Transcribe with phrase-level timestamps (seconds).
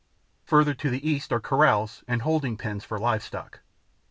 [0.45, 3.59] Further to the east are corrals and holding pens for livestock.